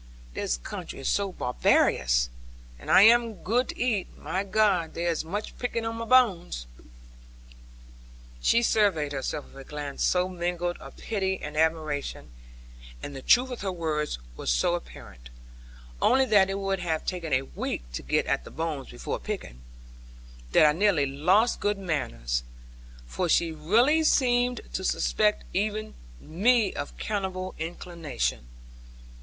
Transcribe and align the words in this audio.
This 0.33 0.57
country 0.57 0.97
is 0.97 1.07
so 1.07 1.31
barbarous. 1.31 2.31
And 2.79 2.89
I 2.89 3.03
am 3.03 3.43
good 3.43 3.69
to 3.69 3.79
eat 3.79 4.17
my 4.17 4.43
God, 4.43 4.95
there 4.95 5.11
is 5.11 5.23
much 5.23 5.55
picking 5.59 5.85
on 5.85 5.97
my 5.97 6.05
bones!' 6.05 6.65
She 8.41 8.63
surveyed 8.63 9.11
herself 9.11 9.45
with 9.45 9.57
a 9.57 9.63
glance 9.63 10.03
so 10.03 10.27
mingled 10.27 10.77
of 10.79 10.97
pity 10.97 11.39
and 11.39 11.55
admiration, 11.55 12.31
and 13.03 13.15
the 13.15 13.21
truth 13.21 13.51
of 13.51 13.61
her 13.61 13.71
words 13.71 14.17
was 14.35 14.49
so 14.49 14.73
apparent 14.73 15.29
(only 16.01 16.25
that 16.25 16.49
it 16.49 16.57
would 16.57 16.79
have 16.79 17.05
taken 17.05 17.31
a 17.31 17.43
week 17.43 17.83
to 17.93 18.01
get 18.01 18.25
at 18.25 18.43
the 18.43 18.49
bones, 18.49 18.89
before 18.89 19.19
picking) 19.19 19.61
that 20.53 20.65
I 20.65 20.71
nearly 20.71 21.05
lost 21.05 21.59
good 21.59 21.77
manners; 21.77 22.41
for 23.05 23.29
she 23.29 23.51
really 23.51 24.03
seemed 24.03 24.61
to 24.73 24.83
suspect 24.83 25.43
even 25.53 25.93
me 26.19 26.73
of 26.73 26.97
cannibal 26.97 27.53
inclinations. 27.59 28.45